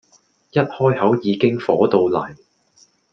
[0.49, 2.33] 一開口已經火到黎